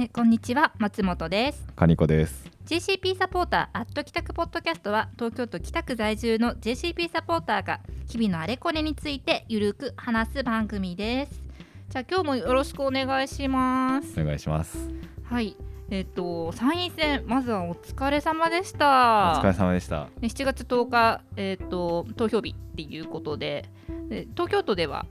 [0.00, 2.48] えこんにちは松本ですカニコです。
[2.66, 11.42] JCP サポーターアット北区ポッドキャストは東京都北区在住の JCP サポーターが日々のあれこれについてゆるく話す番組です
[11.88, 14.78] じゃあ今日もよろしくお願いしますお願いします。
[15.24, 15.56] はい
[15.90, 20.06] えっ、と参院選まずはお疲れ様でしおた疲れ様でした。
[20.20, 23.64] ね7月10日、えー、と投票日っていうことで
[24.08, 25.06] で東京都では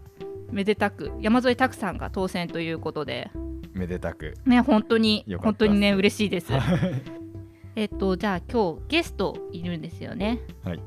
[0.50, 3.30] めでたく山添拓さんが当選ということで
[3.78, 4.34] めでたく。
[4.46, 6.52] ね本当に本当にね嬉しいです。
[7.76, 10.40] えっとじゃあ今日ゲストいるんですよね。
[10.64, 10.80] はい。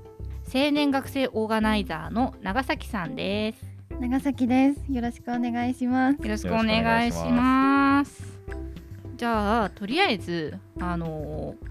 [0.52, 3.64] 青年学生オーガナイザーの長崎さんです。
[4.00, 4.80] 長崎です。
[4.92, 6.16] よろしくお願いします。
[6.22, 8.38] よろしくお願いします。
[9.16, 11.70] じゃあとりあえずあのー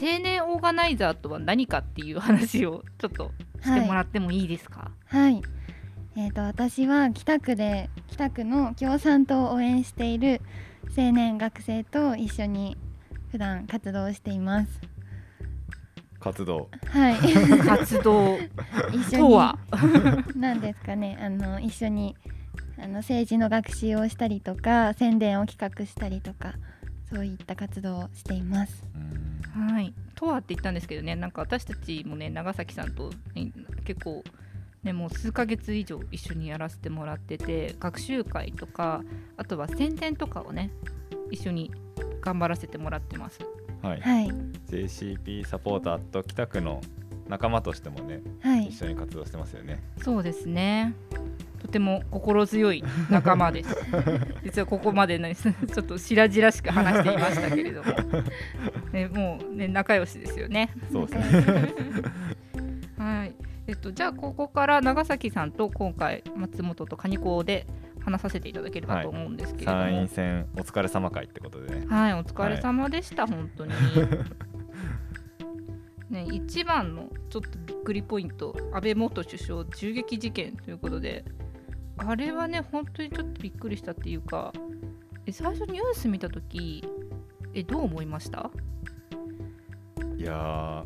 [0.00, 4.92] 青年オーガナイザーとは何かっていう話をちょっとしてもらってもいいですか？
[5.06, 5.42] はい。
[6.18, 10.40] えっ、と私は北区で北区の共産党を応援している
[10.96, 12.76] 青年学生と一緒に
[13.30, 14.80] 普段活動しています。
[16.18, 16.68] 活動。
[16.86, 17.14] はい。
[17.64, 18.36] 活動
[18.92, 19.58] 一緒にとは？
[20.34, 21.16] なんですかね。
[21.20, 22.16] あの一緒に
[22.78, 26.54] あの政治の学習をしたりとか宣伝を企画したりとか
[27.08, 28.84] そういった活動をしています。
[28.92, 33.52] うんはい、とはって言ったんですけどね、なんか私たちもね、長崎さんと、ね
[33.84, 34.22] 結構、
[34.82, 39.02] ね、もう数ヶ月以上一緒にやらせてもらってて、学習会とか、
[39.36, 40.70] あとは宣伝とかをね、
[41.30, 41.72] 一緒に
[42.20, 43.40] 頑張らせてもらってます。
[43.82, 44.00] はい。
[44.00, 44.30] はい。
[44.70, 46.80] JCP サポーターと北区の
[47.28, 48.84] 仲間としてもね、はい一。
[48.84, 49.82] 緒に活動してますよね。
[50.02, 50.94] そうですね。
[51.60, 53.76] とても心強い仲間です。
[54.44, 57.92] 実はここまでね、 ちょっと白々しく話していましたけれども、
[58.92, 60.70] ね、もうね、仲良しですよね。
[60.90, 61.74] そうですね。
[63.68, 63.72] はい。
[63.72, 67.66] えっとじゃあここから長崎さんと今回松本とカニコで
[68.00, 71.86] 話させていただければと思うんですけれども、は参い、院選お疲れ様会ってことでね。
[71.88, 73.72] お疲れ様でした、本当に。
[76.10, 81.22] ね一番のちょっとびっくりポイント安倍元首相銃撃事件ということで
[81.98, 84.54] あれはね本当にちょっとびっくりしたっていうか
[85.26, 86.82] え最初ニュース見た時
[87.52, 88.50] えどう思いました？
[90.16, 90.84] いやー、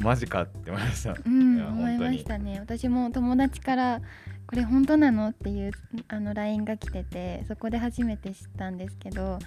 [0.00, 1.14] マジかって思いました。
[1.24, 4.00] うん、思いましたね私も友達から
[4.46, 5.72] これ本当なのっていう
[6.08, 9.38] あの LINE が来ててそこで初めて知ったんですけど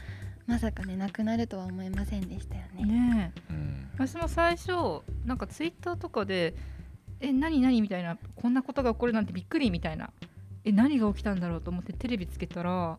[0.46, 2.84] まさかねなくなるとは思いませんでしたよね。
[2.84, 3.90] ねえうん。
[3.96, 6.56] 私も最初なんかツイッターとかで
[7.20, 10.12] 「え何何?」みたいな「こんなことが起こるなんてびっくり」みたいな
[10.66, 12.98] 「え何が起きたんだろう?」と思ってテレビつけたら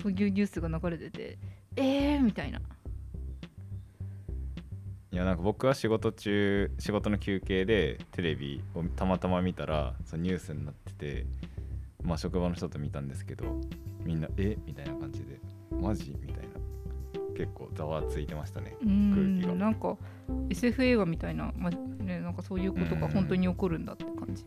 [0.00, 1.38] そういうニュースが流れてて
[1.76, 2.62] 「えー?」みたいない
[5.18, 11.26] やなんか僕は仕事中仕事の休憩でテレビをたまたま見たらそのニュースになってて
[12.02, 13.44] まあ職場の人と見たんですけど
[14.04, 14.56] みんな「え？
[14.64, 15.40] みたいな感じで
[15.74, 16.48] 「マジ?」みたいな。
[17.36, 18.90] 結構ざわついてましたね空
[19.40, 19.52] 気が。
[19.52, 19.96] んなんか
[20.50, 24.44] SF 映画みたいな,、まあね、なんかそういうことが本当に起こるんだって感じ。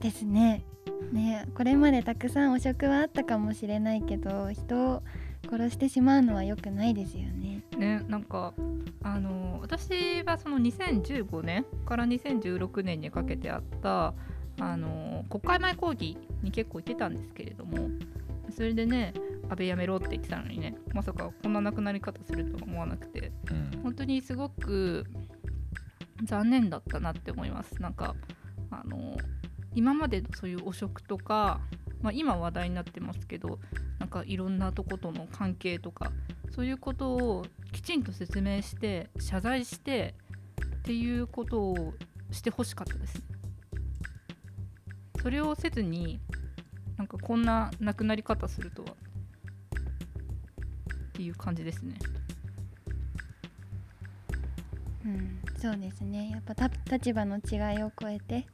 [0.00, 0.62] ですね。
[1.10, 5.02] ねこれまでたくさん汚職はあったかもしれないけど人を
[5.48, 7.62] 殺してしまうのは良くないですよね。
[7.76, 8.54] ねなんか
[9.02, 14.14] あの私はその2015年から2016年にかけてあった
[14.58, 17.88] あの国会前講義に結構行ってたんですけれども
[18.50, 19.12] それでね
[19.48, 25.04] 安倍やめろって言ってたのにねまさかこんな亡くなり方するとは思わなくてうん本当にすごく
[26.24, 28.14] 残念だったなって思いますなんか
[28.70, 29.16] あの
[29.74, 31.60] 今までのそういう汚職とか、
[32.02, 33.58] まあ、今話題になってますけど
[33.98, 36.12] なんかいろんなとことの関係とか
[36.54, 40.14] そういうことをきちんと説明して謝罪して
[40.78, 41.94] っていうことを
[42.30, 43.22] してほしかったです
[45.20, 46.20] それをせずに
[46.96, 48.94] なんかこんな亡くなり方するとはっ
[51.12, 51.94] ていう感じですね。
[55.04, 56.30] うん、そうですね。
[56.30, 56.54] やっぱ
[56.90, 58.46] 立場の違いを超えて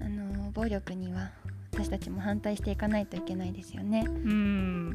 [0.00, 1.30] あの暴力には
[1.74, 4.04] 私たちも反対していかないといけないですよね。
[4.06, 4.90] うん。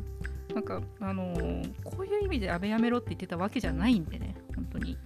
[0.56, 4.98] なんかあのーこういう意味で安倍やめろって言ってたわけじゃないんでね本当に。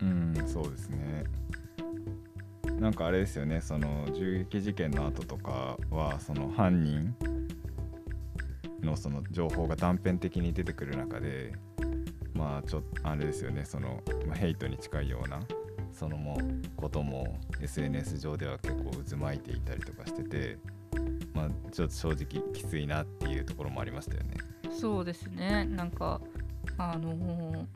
[0.00, 1.24] うんそうですね。
[2.80, 7.14] なんかあれですよねその銃撃事件の後とかはその犯人
[8.82, 11.52] のその情報が断片的に出てくる中で
[12.34, 15.40] まあちょっとあれですよねその、まあ、ヘイトに近いような
[15.92, 16.36] そのも
[16.76, 20.58] ことも SNS 上では結構渦巻いていたりとかしてて
[21.34, 24.34] まあちょっと正直きついなっていうところもありましたよね。
[24.70, 25.64] そうですね。
[25.64, 26.20] なんか
[26.78, 27.66] あのー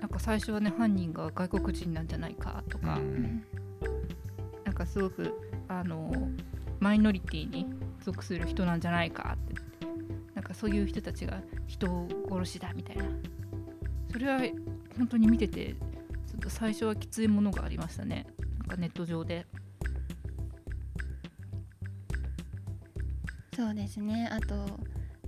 [0.00, 3.44] なんか最初はね犯人が外国人なんじゃないかとか、うん。
[4.64, 5.32] なんかすごく
[5.68, 6.42] あのー
[6.80, 7.66] マイノリティに
[8.00, 9.54] 属する人なんじゃないかって。
[10.34, 13.04] なんかかそういう人たちが人を殺しだみたいな。
[14.10, 14.40] それは
[14.96, 15.74] 本当に見てて
[16.26, 18.26] ちょっと最初はきついものがありましたね。
[18.60, 19.46] なんかネット上で。
[23.58, 24.28] そうですね。
[24.30, 24.54] あと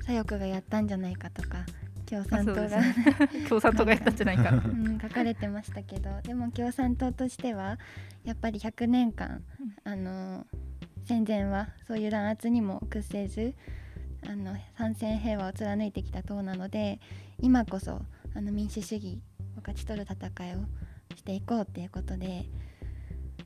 [0.06, 1.66] 左翼がやったんじゃないかとか
[2.08, 2.94] 共産党が、ね、
[3.48, 7.80] 共産党がやったんじゃないか、 うん、書かれてましたけどでも共産党としては
[8.22, 9.42] やっぱり100年間、
[9.82, 10.46] あの
[11.02, 13.56] 戦前はそういう弾圧にも屈せず
[14.24, 17.00] あの参戦平和を貫いてきた党なので
[17.40, 18.00] 今こそ
[18.36, 19.20] あの民主主義
[19.56, 20.58] を勝ち取る戦いを
[21.16, 22.44] していこうっていうことで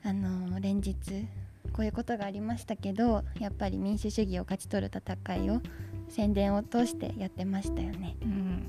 [0.03, 1.27] あの連日
[1.75, 5.61] こういうことがありましたけどやっぱり民主主義を勝ち取る戦いを
[6.09, 8.17] 宣伝を通してやってましたよね。
[8.23, 8.69] うん、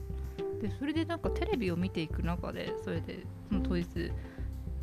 [0.59, 3.19] でそれでなんかテレビを見ていく中でそれで
[3.49, 3.85] その当日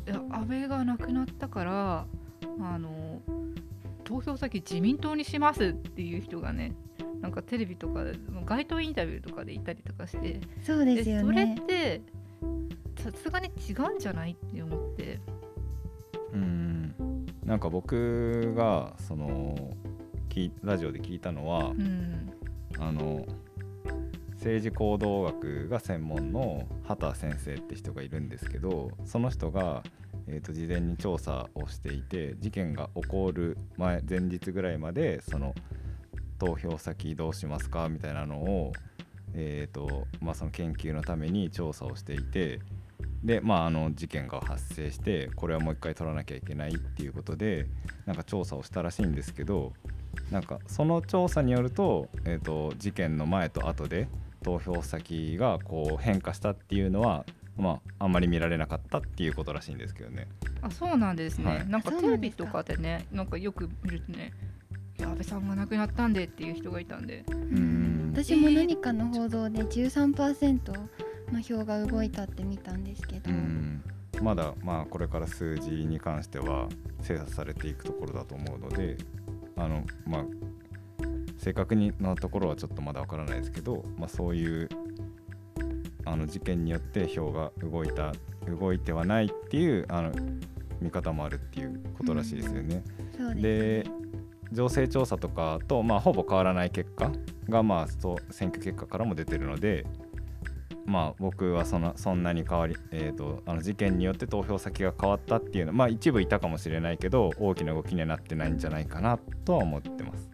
[0.05, 2.05] 安倍が亡くなったから
[2.61, 3.21] あの
[4.05, 6.73] 投票先自民党にしますっていう人がね
[7.19, 8.05] なんかテレビとか
[8.45, 11.23] 街頭インタビューとかでいたりとかしてそうですよね。
[11.23, 12.01] それって
[13.01, 15.19] さすがに違うんじゃないって思って。
[16.33, 16.72] うん
[17.53, 19.55] なんか僕がその
[20.63, 22.33] ラジオで聞いたのは、うん、
[22.79, 23.27] あの
[24.31, 29.83] 政治行動学が専門の畑先生って人がいるんですけどその人が、
[30.25, 35.53] えーと、事前に調査をしていて事件が起こる前前日ぐらいまでその
[36.39, 38.73] 投票先どうしますかみたいなのを、
[39.35, 42.61] えーとまあ、その研究のために調査をしていて
[43.23, 47.67] でまああの事件が発生してこれはもう一回取らなきゃいけないっていうことで
[48.05, 49.73] なんか調査をしたらしいんですけど
[50.31, 54.07] なんかその調査によると,、えーと、事件の前と後で
[54.43, 57.25] 投票先がこう変化したっていうのは、
[57.57, 60.27] まあ、あんまり見られなかったっていうことらしいんですけどね。
[60.61, 64.33] あそうなんですね、はい、なんかテレビとかでねなんかよく見るとね
[64.99, 67.23] 安倍さんが亡くなったんでっていう人がいたんで。
[67.29, 67.93] うん。
[68.13, 71.02] 私も何かの報道で13%
[71.33, 73.29] の票が動いたって見たんですけど。
[74.21, 76.69] まだまあこれから数字に関しては
[77.01, 78.95] 精査されていくところだと思うので
[79.57, 80.25] あのまあ
[81.37, 84.69] 正確になところはちょっとまだわからないですけど、まあ、そういう
[86.05, 88.13] あの事件によって票が動いた
[88.47, 90.11] 動いてはないっていうあの
[90.79, 92.83] 見方もあるっていうことらしいですよね。
[93.19, 93.91] うん、で、ね、
[94.51, 97.11] 情勢調査とかと、まあ、ほぼ変わらない結果
[97.49, 99.85] が、まあ、そう選挙結果からも出てるので、
[100.85, 110.29] まあ、僕はそのそんなに変わり、えーと、あの事件によって投票先が変わったっていうのは、まあ、一部いたかもしれないけど大きな動きにはなってないんじゃないかなとは思ってます。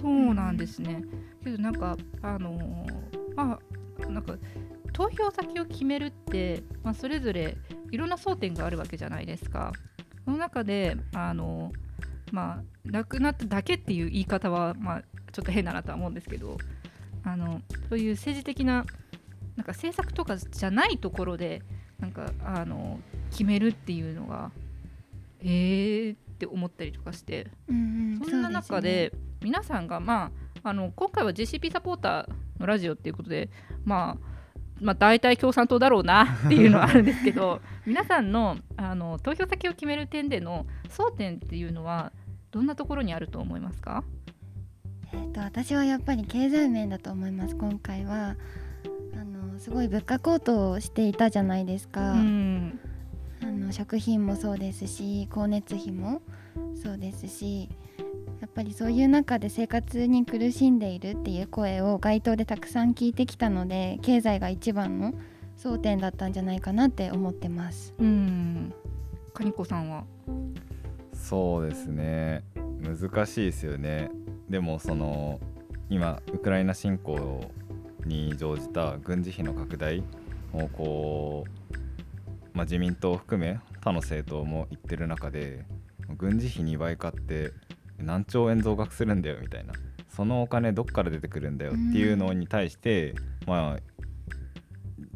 [0.00, 1.02] そうなんですね
[1.42, 3.58] けどなんかあのー、ま
[4.02, 4.36] あなんか
[4.92, 7.56] 投票先を決めるって、まあ、それぞれ
[7.90, 9.72] いろんな争点があるわけじゃないですか。
[10.24, 11.72] その中であの
[12.32, 15.02] まあ亡くなっただけっていう言い方は、まあ、
[15.32, 16.56] ちょっと変だなとは思うんですけど
[17.24, 18.84] あのそういう政治的な
[19.56, 21.62] なんか政策とかじゃないところで
[21.98, 24.50] なんかあの決めるっていうのが
[25.40, 29.12] えーって思ったりとかして、うんうん、そんな中で
[29.42, 33.50] 皆さんが、まあ、あの今回は JCP サポーターのラジオっていうことで、
[33.84, 34.26] まあ、
[34.80, 42.12] まあ大体共産党だろうなっていうのはあるんですけど 皆さんのあの投票先を決める点での争点っていうのは
[42.50, 44.02] どんなところにあると思いますか？
[45.12, 48.36] えーと私はやっぱり経済面だと思います今回は
[49.64, 52.78] すごい物価高騰していたじゃないですか、うん、
[53.42, 56.20] あの食品もそうですし光熱費も
[56.74, 57.70] そうですし
[58.42, 65.14] やっぱりそういう中で生活に苦しんでいるっていう声を街頭でたくさん聞いてきたので経済が一番の
[65.56, 67.94] 争点だったんじゃないかなって思ってます。
[67.98, 68.74] うん。
[69.32, 70.04] カニコさんは？
[71.14, 72.44] そうですね。
[72.82, 74.10] 難しいですよね。
[74.50, 75.40] でもその
[75.88, 77.50] 今ウクライナ侵攻
[78.06, 80.02] に乗じた軍事費の拡大
[80.52, 81.76] をこう、
[82.52, 85.64] まあ、自民党を含め他の政党も言ってる中で
[86.16, 87.52] 軍事費2倍買って
[87.98, 89.72] 何兆円増額するんだよみたいな
[90.14, 93.94] そのお金どっから出てくるんだよっていうのに対して、まあ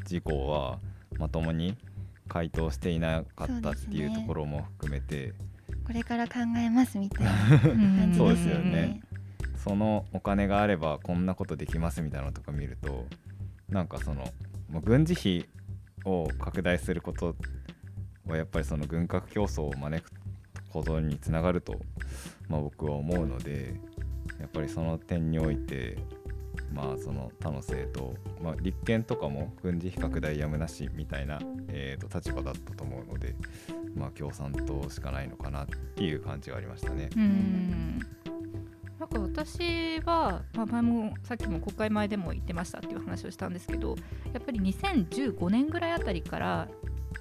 [0.03, 0.81] 自公は
[1.19, 1.77] まともに
[2.29, 5.33] 回答していなかったっていうところも含めて、ね、
[5.87, 7.31] これから考えますみたいな
[7.61, 9.01] 感じですよね。
[9.59, 13.07] そのお金があればこんなことできますみたいなのとか見ると
[13.69, 14.25] なんかその
[14.83, 15.49] 軍事費
[16.05, 17.35] を拡大すること
[18.27, 20.11] はやっぱりその軍拡競争を招く
[20.71, 21.75] ことにつながると、
[22.49, 23.75] まあ、僕は思うので
[24.39, 25.99] やっぱりその点において
[26.73, 33.35] まあその他の政党、まあ、立憲とかも軍事費拡大やむなしみたいな、えー、と立場だったと思うので、
[33.95, 37.09] まあ、共産党しかないのかなっていう感じがありましたね。
[37.17, 38.01] うん
[38.99, 43.95] なんか私は、まあ、前もさっきも国会前でも言ってましたっていう話をしたんですけど
[44.33, 46.69] やっぱり2015年ぐらいあたりから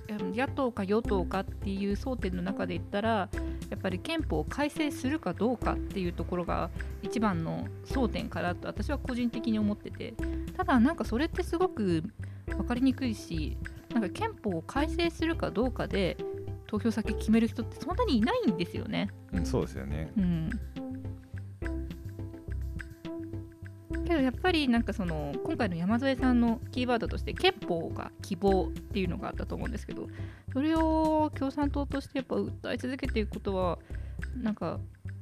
[0.09, 3.29] 野党か与党かっていう争点の中で言ったら
[3.69, 6.69] やっぱり憲法を改正するかどうかっていうところが
[7.03, 10.13] 一番の争点かなと私は個人的に思ってて
[10.55, 12.03] ただなんかそれってすごく
[12.47, 13.57] 分かりにくいし
[13.93, 16.17] なんか憲法を改正するかどうかで
[16.67, 19.09] 投票先決める人ってそんなにいないんですよね。
[19.31, 20.11] うん、そうですよね。
[20.17, 20.49] うん
[24.07, 30.07] けどやっぱりなんかその今回の山添さんのキーワードとして憲法が希望っていうのがあったと思うんですけど
[30.53, 33.79] それを共産党としてやっぱ訴え続けていくことは
[34.41, 34.79] なんか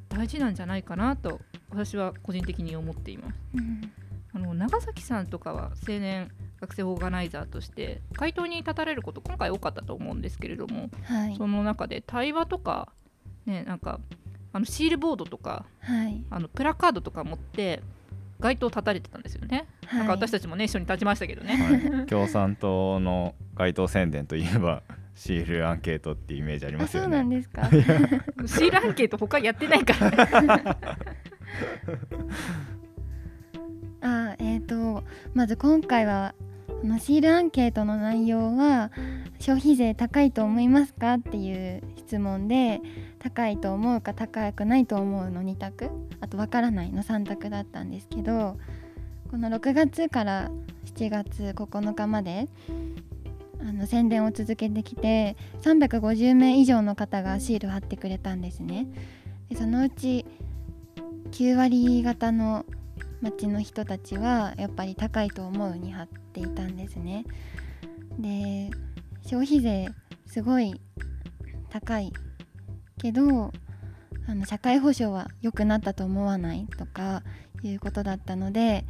[0.09, 3.39] 大事なんじゃないかなと私は個人的に思っています。
[3.55, 3.91] うん。
[4.33, 11.35] あの長崎さんとかは青年学生オーガナイザーとして回答に立たれること今回多かったと思うんですけれどもはい。
[11.37, 12.89] その中で対話とか
[13.45, 13.99] ねなんか
[14.51, 16.23] あのシールボードとかはい。
[16.29, 17.81] あのプラカードとか持って
[18.45, 19.99] 街頭立たれてたんですよね、はい。
[19.99, 24.83] なんか私たちもね一緒に立ちましたけどね、はい、共産党の街頭宣伝といえば
[25.15, 27.37] シールアンケートっていうイメージありますよあそうなんね。
[27.37, 27.69] ですか。
[27.69, 30.77] シールアンケート他やってないから
[34.01, 36.35] あえー、とまず今回は
[36.81, 38.91] このシールアンケートの内容は
[39.39, 42.81] 消費税高いと思いますかっていう質問で
[43.19, 45.89] 高いと思うか高くないと思うの2択
[46.21, 48.57] あとわからないの3択だったんですけど
[49.31, 50.51] この6月から
[50.95, 52.47] 7月9日まで
[53.59, 58.87] あの宣伝を続けてきて350名以上の方がシール貼ってくれたんですね。
[59.49, 60.25] でそのうち
[61.31, 62.65] 9割方の
[63.21, 67.25] 町の人たちはやっぱり高いと思うに貼っていたんですね。
[68.19, 68.69] で
[69.23, 69.87] 消費税
[70.27, 70.79] すごい
[71.69, 72.13] 高い
[72.97, 73.51] けど
[74.27, 77.23] あの社会保障は良くなったと思わないとか
[77.63, 78.85] いうことだったので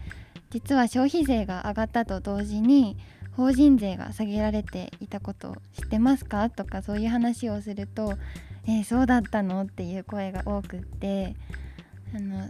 [0.49, 2.97] 実は消費税が上がったと同時に
[3.33, 6.49] 法人税が下げられていたことを知ってますか？
[6.49, 8.13] とかそういう話をすると
[8.65, 11.35] 「えーそうだったの?」っていう声が多くって
[12.15, 12.49] あの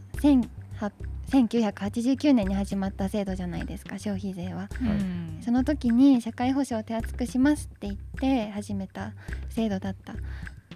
[1.29, 4.69] 1989年に始まった制度じゃないですか消費税は。
[4.81, 9.13] うんその時に社会保障を手厚くしますって言って始めた
[9.49, 10.15] 制度だった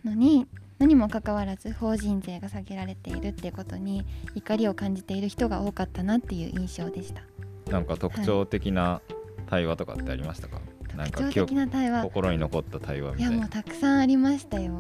[0.06, 0.46] のに
[0.78, 7.24] 何もかかわらず法人税が下げられているっていうことに怒りを感じている人が多かったなっていう印象でした。
[7.72, 9.02] なんか特徴的な
[9.48, 10.62] 対話とかってありましたか？
[10.96, 13.50] なんか特徴的な対話心に残った対話みたいないやもう。
[13.50, 14.80] たくさんありましたよ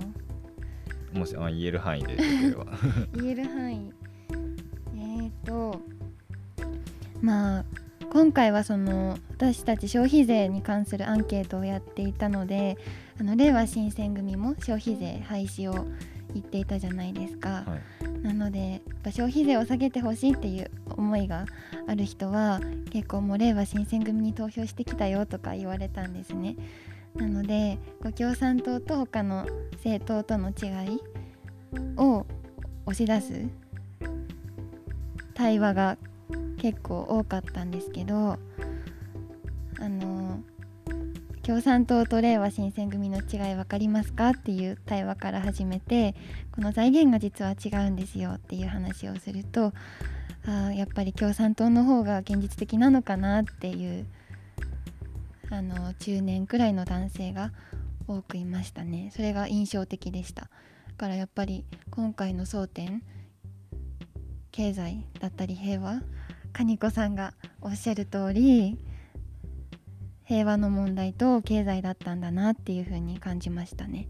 [1.14, 2.18] もしあ言える範囲で。
[3.16, 5.82] 言える範囲えーと
[7.22, 7.66] まあ
[8.12, 12.78] 今回はその私たち消費税に関するアンケートをやっていたので
[13.20, 15.86] あの令和新選組も消費税廃止を
[16.34, 18.22] 言っていたじゃないですか、はい。
[18.22, 21.46] なのでやっぱ消費税を下げてほしいっていう思いが
[21.88, 22.60] ある人は
[22.92, 26.56] 結構もう令和新選組に投票してきたよとか言われたんですね。
[27.16, 27.80] なので
[28.16, 31.02] 共産党と他の政党との違い
[31.98, 32.26] を
[32.86, 33.48] 押し出す
[35.40, 35.98] 対話が
[36.58, 38.38] 結構多かったんですけど
[39.80, 40.42] あの
[41.44, 46.14] 共産党と令和新選組の違い分かりますかっていう対話から始めて
[46.52, 49.72] この財源が実は違うんですよっていう話をすると
[50.46, 54.06] あやっぱり共産党の方が現実的なのかなっていう
[55.50, 57.54] あの中年くらいの男性が
[58.10, 59.10] 多くいましたね。
[59.16, 60.42] それが印象的でした。
[60.42, 60.50] だ
[60.98, 63.04] からやっぱり今回の争点
[64.52, 66.02] 経済だったり平和
[66.52, 68.78] カ子さんがおっしゃる通り
[70.26, 74.08] 平和の問題と経済だったんだなっていう風に感じましたね。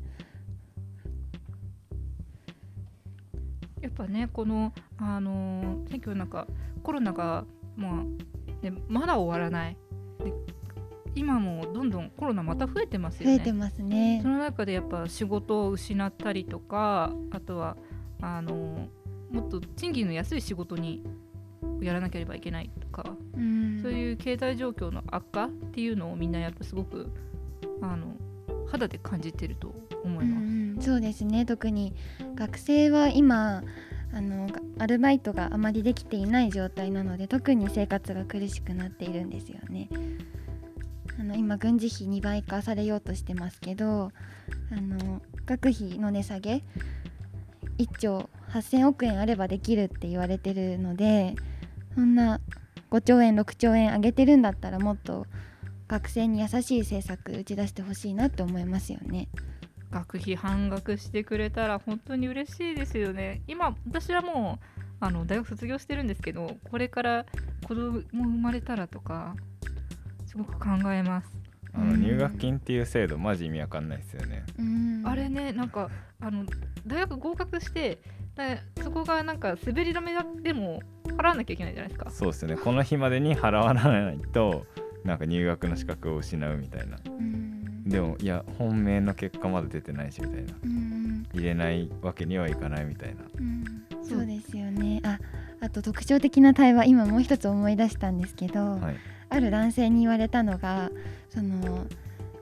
[3.82, 6.48] やっぱねこのあのー選挙なんか
[6.84, 7.46] コロナが
[7.78, 9.78] まあ、ね、まだ終わらない
[10.24, 10.34] で
[11.16, 14.28] 今もどんどんコロナまた増えてますよね増えてますねそ。
[14.28, 17.78] の中でやっぱ仕事を失ったりとかあとは
[18.22, 18.90] あの
[19.32, 21.04] もっと賃金の安い仕事に
[21.82, 27.10] やらなければいけないとか、うんそういう経済状況の悪化っていうのをみんなやっぱすごく
[27.82, 28.08] あの
[28.68, 30.90] 肌で感じてると思います。
[30.90, 31.94] うそうですね特に
[32.36, 33.64] 学生は今
[34.14, 39.90] あのがアルバイトがあまりできていない状態なので特に生活が苦しくなっているんですよね。
[41.20, 44.12] あの今軍事費2倍化されようとしてますけど
[44.72, 46.64] あの学費の値下げ
[47.78, 51.36] 1兆8,000億円あればできるって言われてるので
[51.96, 52.40] そんな
[52.92, 55.26] 5兆円6兆円上げてるんだったらもっと
[55.88, 59.28] 学生に優しい政策打ち出してほしいなって思いますよね。
[59.92, 64.66] 学費半額してくれたら本当に嬉しいですよね今私はもう
[65.00, 67.26] あの大学卒業してるんですけどこれから
[67.68, 69.36] 子供生まれたらとか
[70.28, 71.40] すごく考えます。
[71.74, 76.44] あの入学金っていう制度マジ意味わかんないですよねうんあれねなんかあの
[76.88, 78.29] 大学合格してで
[78.84, 82.10] そこがなんか滑り止めでも払わなきゃいけないじゃないですか。
[82.10, 82.58] そうですよね。
[82.58, 84.66] この日までに払わないと
[85.04, 86.98] なんか入学の資格を失うみたいな。
[87.06, 87.84] うん。
[87.86, 90.54] でもいや本命の結果まだ出てないしみたいな。
[90.64, 91.26] うん。
[91.34, 93.22] 入れないわけにはいかないみたいな。
[93.38, 93.86] うん。
[94.04, 95.02] そうですよね。
[95.04, 95.20] あ
[95.62, 98.96] あと特徴的な対話今もう一つ思い出したんですけど、はい。
[99.30, 100.90] ある男性に言われたのが
[101.30, 101.86] その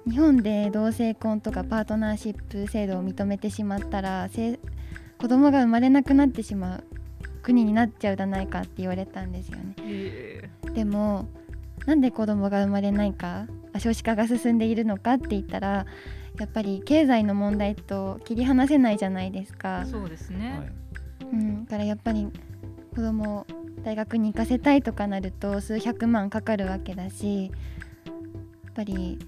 [0.09, 4.57] 日本で同性婚とかパートナーシップ制度を認めてしまったらせ
[5.19, 6.83] 子供が生まれなくなってしまう
[7.41, 9.75] 国になっちゃうじゃないかって言われたんですよね。
[9.79, 11.27] えでも
[11.85, 15.85] なんで子供が生まれないかあ少子化が進んでいるのかって言ったら
[16.39, 19.83] やっぱり経済の問題と切り離せないじゃないですか。
[19.85, 20.71] ー、そうですはね。
[21.21, 21.25] い。
[21.25, 22.27] うん、だからやっぱり
[22.95, 23.47] 子供を
[23.83, 27.51] 大学に行かせたいとかなると数百万かかるわけだしや
[28.71, 29.19] っぱり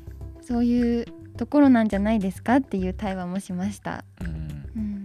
[0.41, 1.05] そういう
[1.37, 4.03] ところなんじゃないですかっていう対話もしました。
[4.21, 4.33] うんうん。
[4.75, 4.98] うん、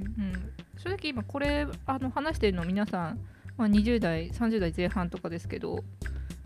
[0.84, 3.18] 正直今これあの話してるの皆さん、
[3.56, 5.82] まあ、20代30代前半とかですけど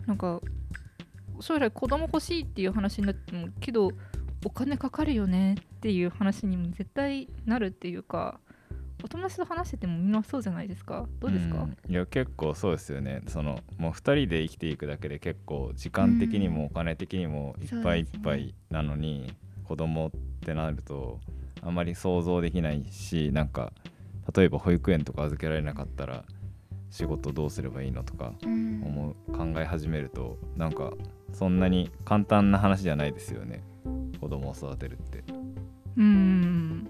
[0.07, 0.39] なんか
[1.41, 3.91] 将来子供欲しいっていう話になってもけど
[4.45, 8.39] お金かかるよねっていう話にも絶対なるっていうか
[9.03, 11.05] お友達と話しててもみんなそうじゃないですか？
[11.19, 13.21] どうですか、んいや結構そうですよね。
[13.27, 21.21] そのもう2人で生きていくだけで結構時間的にもお金的にもいっぱいいっぱいなのに、子供ってなると
[21.61, 23.71] あまり想像できないしなんか
[24.35, 26.25] 例えば保育園とか預けられなかったら
[26.89, 28.83] 仕事どうすればいいのとかうん。
[28.83, 30.91] 思う考え始めるとなんか
[31.33, 33.63] そんなに簡単な話じゃないですよね。
[34.19, 35.23] 子供を育てるって。
[35.97, 36.89] うーん。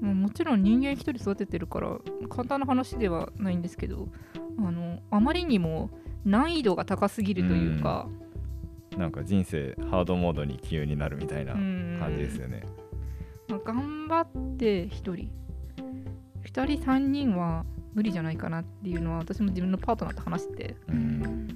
[0.00, 4.08] もうもちろん人間一人育ててるから簡単な話ではないんですけど
[4.58, 5.90] あのあまりにも
[6.24, 8.06] 難易度が高すぎるというか、
[8.96, 12.62] なんか人生ハードモードに急になるみたいなうん感じですよね。
[13.48, 15.30] まあ、頑張って1人
[16.44, 21.46] 2人3人は無理じゃないかなっていうのは私も自分のパートナーと話してて、うん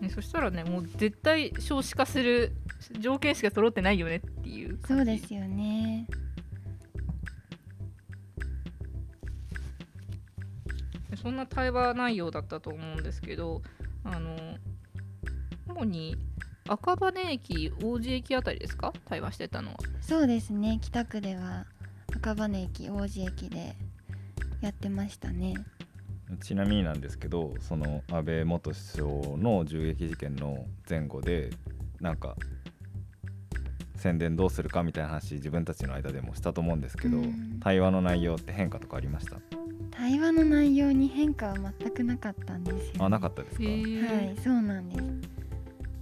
[0.00, 2.52] ね、そしたらねもう絶対少子化する
[3.00, 6.06] 条件しか揃ってないよねっていうそうですよね。
[11.22, 13.62] そんな対話内容だったと思うんですけど
[14.04, 14.36] あの
[15.68, 16.16] 主に
[16.68, 18.92] 赤羽駅王子駅あたりですか？
[19.06, 20.78] 対話してたのはそうですね。
[20.82, 21.66] 北区では
[22.16, 23.76] 赤羽駅王子駅で
[24.60, 25.54] やってましたね。
[26.42, 31.50] ちなみになんですけどその安倍元首相の銃撃事件の前後で
[32.00, 32.34] なんか
[33.96, 39.36] 宣伝どうするかみたいな話自分たちの間でもしたと思うんですけど、うん対話の内容って変化とかありました？
[39.90, 42.90] 対話の内容に変化は全くなかったんですよ、ね。
[43.00, 43.64] あなかったですか？
[43.64, 45.04] はい、そうなんです。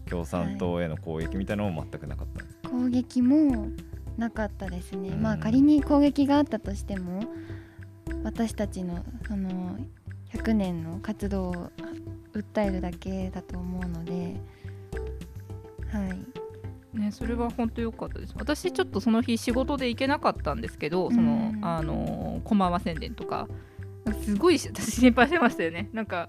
[0.08, 3.68] 共産党への攻撃みたいなのも全くなかったんです攻撃も
[4.16, 5.22] なかったですね、うん。
[5.22, 7.24] まあ仮に攻撃があったとしても
[8.24, 9.78] 私たちのその
[10.32, 11.70] 100年の活動を
[12.34, 14.40] 訴えるだけだと思うので
[15.90, 16.98] はい。
[16.98, 18.34] ね、それは本当良かったです。
[18.36, 23.48] 私ちょっとその日仕事で行けなかったんですけどその、うんあの駒場宣伝とか。
[24.24, 25.88] すごいし私心配してましたよね。
[25.92, 26.28] なんか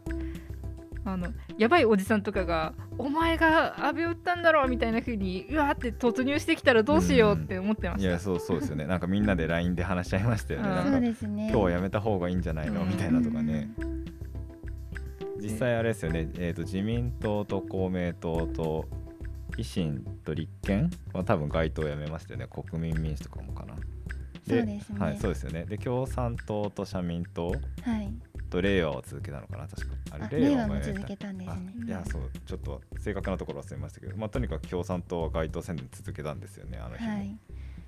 [1.05, 8.85] あのやばいおじさんとかが「お前が安倍を撃ったんだろ」みたいな風にうわーって突入してきたらどうしようって思ってました、いやそうそうですよね。
[8.85, 10.69] なんかみんなで LINE で話し合いましたよね。
[10.69, 12.83] うんそうなんかですね今日はやめた方がいいんじゃないの？
[12.83, 12.89] うん。
[12.89, 13.69] みたいなとかね。
[15.41, 18.85] 実際あれですよね、えー、と自民党と公明党と
[19.57, 20.89] 維新と立憲？
[21.11, 22.47] は多分該当やめましたよね。
[22.47, 23.75] 国民民主とかもかな。
[24.47, 24.99] そうですね。
[24.99, 25.65] はいそうですよね。
[25.65, 27.49] で共産党と社民党？
[27.49, 28.13] はい
[28.53, 29.95] と令和を続けたのかな確か。
[30.11, 31.73] ああれ令和も続けたんですね。
[31.81, 37.37] あいやそうちょっと正確なところ忘れましたけど、まあ、とにかく共産党は街頭宣伝続けたんですよねあの日も、はい。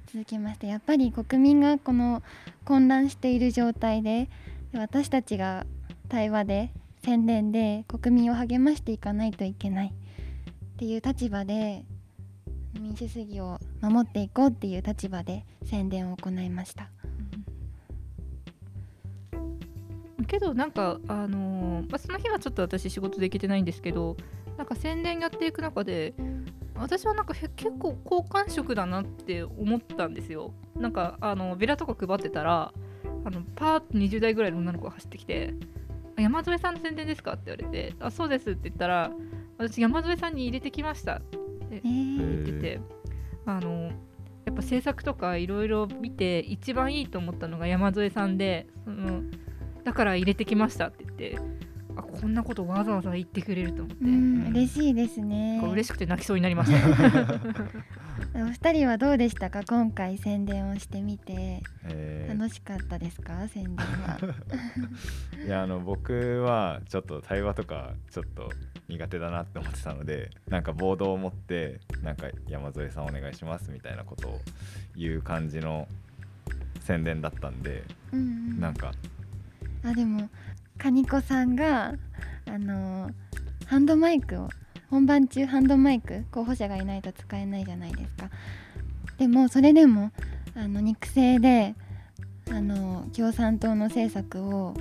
[0.07, 2.23] 続きましてやっぱり国民がこの
[2.63, 4.29] 混乱している状態で
[4.71, 5.65] で私たちが
[6.09, 6.71] 対話で
[7.03, 9.87] 宣伝で国民を励ましていかないといけない。
[9.89, 11.85] っていう立場で
[12.79, 16.89] 民主主義を守っていこうっていう立場で宣伝を行いました。
[20.25, 24.17] けどなんかあのーまあ、その日はちょっと私仕事で行けてないんですけど
[24.57, 26.13] なんか宣伝やっていく中で
[26.75, 32.73] 私はなんかへ結構好感触だなって思ったんですよなんかあのビラとか配ってたら
[33.23, 35.53] あのパーッと20代ぐらいの女の子が走ってきて
[36.17, 39.11] 「あ山添さんの宣伝ですか?」って言われて「あそうです」って言ったら
[39.57, 41.21] 「私山添さんに入れてきました」
[41.71, 42.79] えー言ってて
[43.45, 43.91] あの
[44.45, 49.23] やっぱ制作とかいろいろ見て一番いいと思ったのが山添さんでその
[49.85, 51.39] だから入れてきましたって言って
[51.97, 55.61] あこんなことわざわざ言ってくれると思って、うん嬉しいですね。
[55.63, 57.39] 嬉しくて泣きそうになりました。
[58.41, 59.63] お二人はどうでしたか？
[59.67, 61.61] 今回宣伝をしてみて。
[61.85, 62.39] えー。
[62.39, 63.47] 楽しかったですか？
[63.49, 64.17] 宣伝は。
[65.45, 68.49] いやあの僕はちょっと対話とかちょっと
[68.87, 74.41] 苦手だなって思ってたのでなんかボードを持ってなんか山添さんお願いしますみたいなことを
[74.95, 75.87] 言う感じの
[76.81, 78.59] 宣伝だったんでうんうん。
[78.59, 78.91] なんか
[79.85, 80.29] あでも
[80.77, 81.93] カニコさんが
[82.47, 83.11] あの
[83.67, 84.49] ハンドマイクを
[84.89, 88.29] 本番中ハンドマイク候補者がいないと使えないじゃないですか。
[89.17, 90.11] でもそれでも
[90.55, 91.75] あの肉声で
[92.51, 94.73] あの共産党の政策を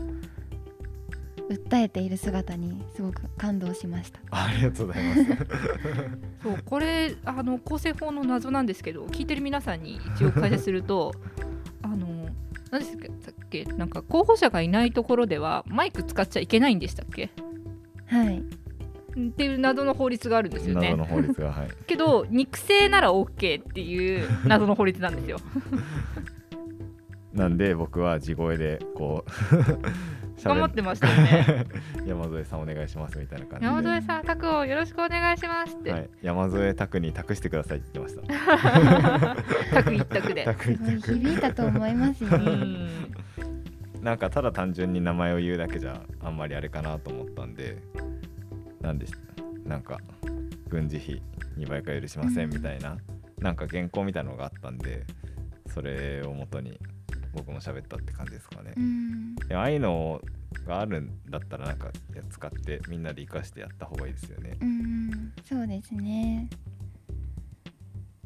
[1.51, 4.21] 訴えている姿にすごく感動しました。
[4.31, 5.25] ありがとうございます。
[6.43, 11.15] そうこれあの構成法の謎なんですけど聞いてる皆さんに一応解説すると
[12.81, 17.31] 何でしたっけなんか候補者がいないところではマイク使っちゃいけないんでしたっけ？
[18.07, 18.39] はい。
[18.39, 20.89] っていう謎の法律があるんですよね。
[20.91, 21.69] 謎の法律がはい。
[21.87, 25.39] けど肉声なら OK っていう謎の法律なんですよ。
[27.33, 31.67] なんで僕は地声でこう頑張ってましたよね。
[32.07, 33.67] 山添さんお願いしますみたいな感じで。
[33.67, 39.37] 山添さん拓をよろしくお願いしますって、はい、山添拓に託してくださいって言ってました。
[39.75, 40.45] 拓一択で。
[40.45, 42.89] 拓すごい響いたと思いますね ん。
[44.03, 47.79] なんかただ単純に名前を言うだけじゃあんまりあれかなと思ったんで
[48.83, 49.07] なんで
[49.65, 49.99] なんか
[50.69, 51.23] 軍事費
[51.57, 52.99] 2倍か許しませんみたいな、
[53.39, 55.05] なんか原稿みたいなのがあったんで
[55.69, 56.79] それをもとに
[57.35, 58.75] 僕も喋ったって感じですかね、
[59.53, 60.21] ああいうの
[60.67, 61.91] があるんだったらなんか
[62.31, 64.57] 使ってみんなで生かしてやった方がいいですよね。
[64.61, 65.33] うん。
[65.45, 66.49] そうですね。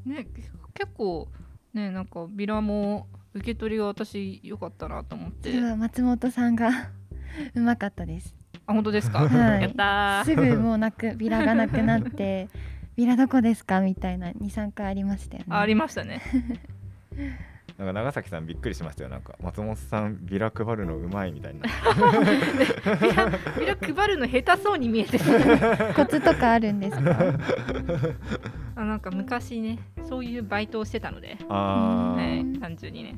[0.04, 0.26] ね
[0.74, 1.28] 結構
[1.74, 5.50] ねなんかビラも受け取りが私良かったなと思って。
[5.52, 6.90] それは松本さんが
[7.54, 8.34] うまかったです。
[8.66, 9.62] あ本当ですか、はい。
[9.62, 10.24] やったー。
[10.24, 12.48] すぐもうなくビラがなくなって
[12.96, 13.80] ビラどこですか？
[13.80, 15.46] みたいな23回ありましたよね。
[15.50, 16.20] あありましたね
[17.78, 19.08] なんか長崎さんびっくりしましたよ。
[19.08, 21.60] なんか松本さんビラ配るのうまいみたいな。
[23.00, 25.18] ビラビラ配るの下手そうに見えて
[25.94, 27.16] コツとかあるんですか？
[28.74, 33.16] あなんか昔ねそういうバイトをしてたので、あー、はい、単純にね。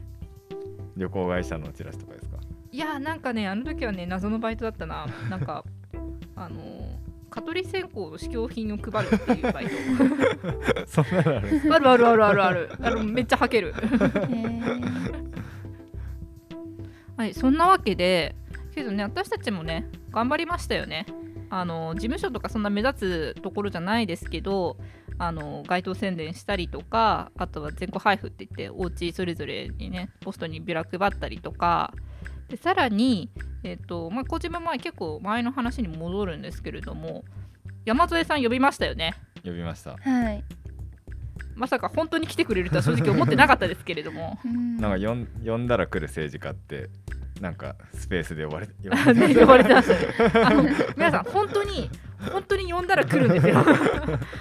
[0.96, 2.36] 旅行会社のチラシとかですか？
[2.70, 5.06] いやーなんかねあの時はね謎のバイトだったな。
[5.30, 5.64] なんか
[6.36, 6.79] あのー
[7.30, 9.70] 蚊取り線香の試供品を配るっていうバイト。
[10.86, 11.72] そんなのある？
[11.72, 12.72] あるあるあるあるある。
[12.82, 13.74] あの めっちゃはける。
[17.16, 18.34] はいそんなわけで
[18.74, 21.06] けどね私たちもね頑張りましたよね。
[21.50, 24.76] あの事務所とかそんな目立つところじゃないですけど
[25.18, 31.92] あの街頭宣伝したりとかあとは全国配布って言ってお家それぞれにねポストにビラ配ったりとか
[32.50, 33.30] でさらに、
[33.62, 37.24] えっとまあ、小島前結構前の話に戻るんですけれども
[37.84, 39.14] 山添さん呼びましたよね。
[39.44, 39.96] 呼びました。
[39.96, 40.44] はい、
[41.54, 44.38] まさか本当に来てくれるとは正直思ってなかったですけれども。
[44.44, 44.76] うん。
[44.76, 46.90] なんか呼ん呼んだら来る政治家って
[47.40, 49.34] なんかスペースで呼ばれ 呼ばあれてね。
[49.34, 50.44] 呼ばれてましたね。
[50.44, 50.62] あの
[50.96, 51.88] 皆さん本当に
[52.30, 53.64] 本当に呼んだら来るんですよ。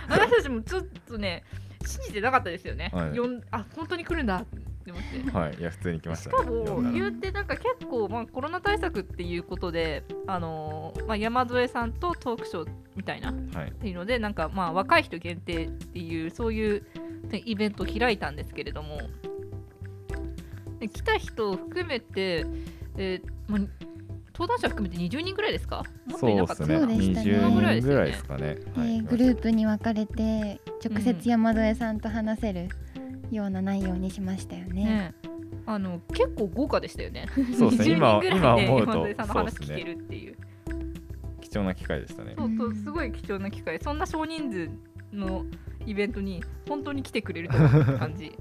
[0.09, 1.43] 私たちもちょっとね
[1.85, 2.89] 信じてなかったですよね。
[2.93, 3.17] はい。
[3.17, 4.43] 呼んあ本当に来るんだ
[4.93, 5.37] って思って。
[5.37, 6.95] はいいや普通に来まししたかねも呼んだら。
[6.95, 13.71] 言ってなんか結構、まあ、コロナ対策っていうことで、あのーまあ、山添さんとトークショーみたいなっはい。
[13.73, 16.83] ていうのでなんか、まあ、若い人限定っていうそういう、
[17.29, 18.97] ねイベントを開いたんですけれども
[20.79, 22.45] で来た人を含めて、
[22.97, 23.59] えーまあ、
[24.33, 25.83] 登壇者含めて20人ぐらいですか？
[26.07, 26.65] もっといなかった。
[26.65, 26.87] そうですね。
[26.87, 27.31] そうでしたね。
[27.37, 27.93] 20ぐらいですよね。
[27.93, 29.01] 人ぐらいですかね。
[29.09, 32.69] グループに分かれて直接山添さんと話せる
[33.31, 34.83] ような内容にしましたよね。
[34.83, 35.13] ね。
[35.65, 37.27] あの結構豪華でしたよね。
[37.57, 37.95] そうですね。
[37.95, 40.37] 20今人ぐらいで今思うと山添さんの話聞けるっていう。
[41.41, 42.35] 貴重な機会でしたね。
[42.37, 43.79] そうそうすごい貴重な機会。
[43.79, 44.69] そんな少人数
[45.11, 45.45] の
[45.85, 48.35] イベントに本当に来てくれるという感じ。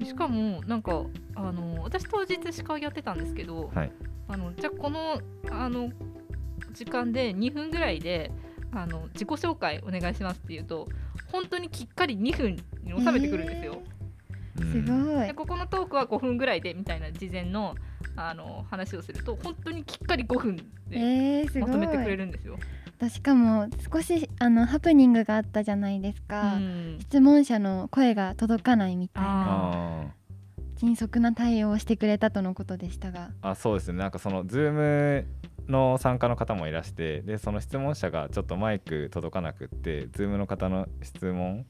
[0.04, 3.92] しかもなんかあの私当日司会やってたんですけど、はい。
[4.28, 5.90] あのじゃあこのあの
[6.72, 8.32] 時間で2分ぐらいで
[8.72, 10.88] あの自己紹介お願いしますって言うと
[11.30, 12.62] 本当にきっかり2分に
[12.98, 13.82] 収めてくるんですよ。
[14.60, 14.72] うん。
[14.72, 15.26] すごい。
[15.26, 15.34] で。
[15.34, 17.74] ここのトークは5分ぐらいでみたいな事前の
[18.18, 20.56] あの話をすると本当にきっかり5分
[20.88, 22.56] でまとめてくれるんですよ。
[23.10, 26.98] しかも少しあのハプニングがあったじゃないですか、うん。
[27.00, 29.30] 質問者の声が届かないみたいな。
[29.30, 30.06] あ
[30.76, 33.30] 迅速な対応をしてくれたとのことでしたが。
[33.42, 33.98] あそうですね。
[33.98, 35.26] なんかそのズーム
[35.68, 41.66] の参加の方もいらしてでその質問者がちょっとマイク届かなくってズームの方の質問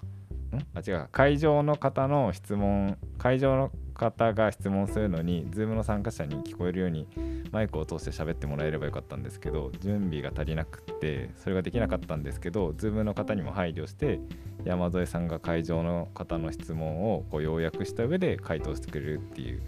[0.75, 1.09] あ違う。
[1.13, 7.09] 会場の方の質問会場の方が質問するのに Zoom の参加者に聞こえるように
[7.51, 14.21] マイクを通して喋ってもらえればよかったんですけど準備が足りなくってそれができなかったんですけど Zoom の方にも配慮して
[14.65, 19.63] 山添さんが会場の方の質問をこう要約した上で回答してくれるっていう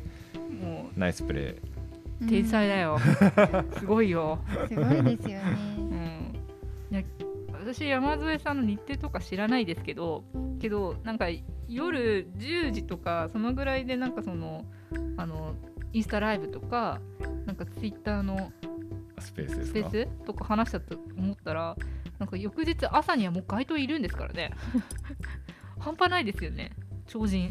[0.58, 2.26] もナイスプレー。
[2.26, 2.98] う天才だよ。
[3.78, 4.40] すごいよ。
[4.68, 5.38] すごいですよ
[5.78, 6.17] うね。
[6.17, 6.17] ん。
[6.17, 6.17] いや
[7.74, 10.24] 私山添さんの日程とか知らないですけど
[10.58, 11.26] けどなんか
[11.68, 14.64] 夜10時とかそのぐらいでなんかその
[15.18, 15.54] あの
[15.92, 16.98] インスタライブとか
[17.44, 18.52] なんかツイッターの
[19.18, 21.76] スペーススペースとか話したと思ったら
[22.18, 24.50] なんか翌日朝にはもう街頭いるんですからね。
[25.78, 26.72] 半端ないですよね。
[27.06, 27.50] 超人。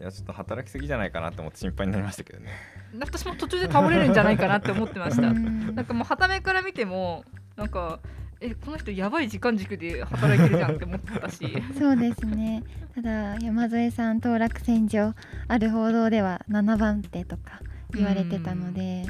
[0.00, 2.50] いやちょっと働きすぎじゃないかなと思って心配になりましたけどね。
[2.98, 5.28] 私も途中で倒れるんじゃないかなって思ってました。
[5.28, 7.24] うんなんかもう傍目から見ても
[7.56, 8.00] なんか
[8.40, 11.46] えこの人やばい時間軸で働いてるじゃんって思ってたし
[11.78, 12.64] そうですね。
[12.94, 15.14] ただ山添さん当落線上
[15.48, 17.60] ある報道では7番手とか
[17.94, 19.06] 言われてたので、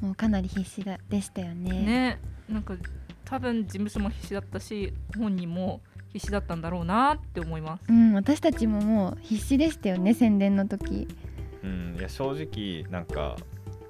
[0.00, 1.70] もうかなり必死だでしたよね。
[1.70, 2.18] ね
[2.48, 2.74] なんか
[3.24, 5.80] 多分事務所も必死だったし本人も
[6.12, 11.08] 必死だったんだろうなって思いますうん、私たちももう必死でしたよね宣伝の時。
[11.64, 13.36] うんいや正直なんか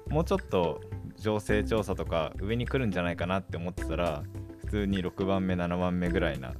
[0.09, 0.81] もうちょっと
[1.17, 4.23] 情勢調査とか上に来るんじゃないかなって思ってたら
[4.59, 6.53] 普通に6番目7番目ぐらいな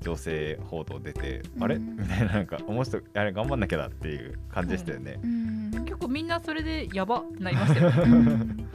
[0.00, 1.64] 情勢報道出て、うん。
[1.64, 1.78] あれ？
[1.78, 5.70] みたいななんかもうちょっとあれ頑張んなきゃだっていう感じでしたよね、うん。
[5.84, 8.02] 結構みんなそれでやばなりましたよね。
[8.02, 8.68] う ん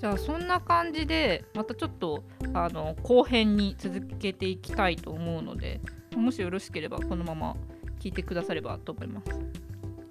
[0.00, 5.82] じゃあそんな感じでまたちょっとあの後編に続けていきたいと思うので
[6.16, 7.54] もしよろしければこのまま
[7.98, 9.30] 聞いてくださればと思います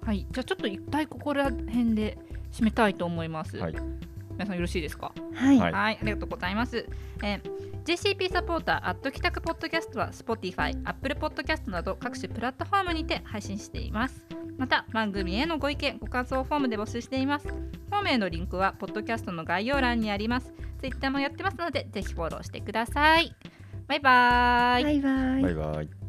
[0.02, 2.18] はいじゃあちょっと一回ここら辺で
[2.52, 3.74] 締めたいと思います、はい
[4.32, 5.12] 皆さんよろしいですか？
[5.34, 5.58] はい。
[5.58, 6.88] はいはい、ありがとうございます。
[7.22, 14.24] えー JCP サポーター、アット帰宅ポッドキャストは Spotify、Apple Podcast など各種プラットフォームにて配信しています。
[14.58, 17.48] また、番組へのご意見、ご感想フォームで募集しています。
[17.48, 20.52] フォームへのリンクは、ポッドキャストの概要欄にあります。
[20.80, 23.34] Twitter もやってますので、ぜひフォローしてください。
[23.88, 24.84] バイバーイ。
[24.84, 25.99] バイバイバイバイ